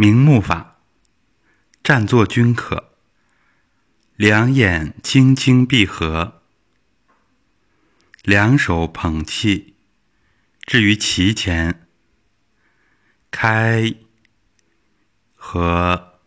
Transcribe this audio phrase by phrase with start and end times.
[0.00, 0.78] 明目法，
[1.82, 2.94] 站坐均可。
[4.16, 6.40] 两眼轻轻闭合，
[8.22, 9.76] 两手捧气，
[10.62, 11.86] 置于脐前，
[13.30, 13.94] 开
[15.34, 16.18] 合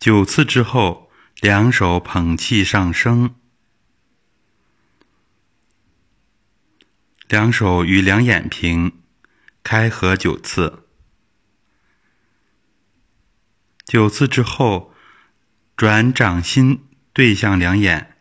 [0.00, 3.36] 九次之后，两手捧气上升，
[7.28, 8.98] 两手与两眼平，
[9.62, 10.89] 开合九次。
[13.90, 14.94] 九次之后，
[15.76, 18.16] 转掌心对向两眼，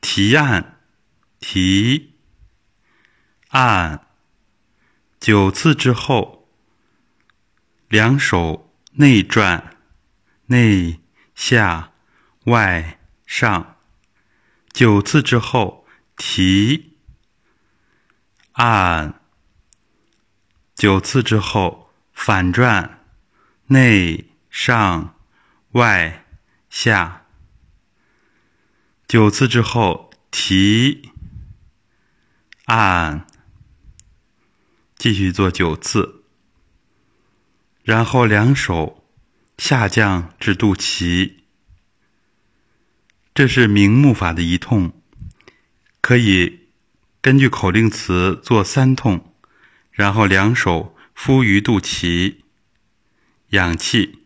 [0.00, 0.78] 提按，
[1.40, 2.14] 提
[3.48, 4.06] 按。
[5.18, 6.48] 九次之后，
[7.88, 9.76] 两手内转，
[10.46, 11.00] 内
[11.34, 11.90] 下
[12.44, 13.76] 外上。
[14.72, 15.84] 九次之后，
[16.16, 16.96] 提
[18.52, 19.20] 按。
[20.76, 23.00] 九次之后，反转。
[23.66, 25.16] 内上
[25.72, 26.24] 外
[26.68, 27.26] 下。
[29.06, 31.10] 九次之后，提
[32.64, 33.26] 按，
[34.96, 36.24] 继续做九次，
[37.82, 39.06] 然后两手
[39.58, 41.34] 下降至肚脐。
[43.34, 44.92] 这是明目法的一痛，
[46.00, 46.68] 可以
[47.20, 49.34] 根据口令词做三痛，
[49.90, 52.41] 然后两手敷于肚脐。
[53.52, 54.21] 氧气。